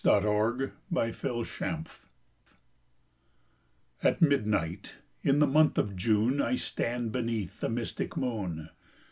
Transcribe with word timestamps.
THE 0.03 0.71
SLEEPER 0.91 1.85
At 4.01 4.19
midnight, 4.19 4.95
in 5.21 5.37
the 5.37 5.45
month 5.45 5.77
of 5.77 5.95
June, 5.95 6.41
I 6.41 6.55
stand 6.55 7.11
beneath 7.11 7.59
the 7.59 7.69
mystic 7.69 8.17
moon. 8.17 8.69